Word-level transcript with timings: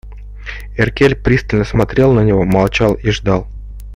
Эркель 0.77 1.15
пристально 1.15 1.63
смотрел 1.63 2.11
на 2.11 2.21
на 2.21 2.25
него, 2.25 2.43
молчал 2.43 2.95
и 2.95 3.11
ждал. 3.11 3.47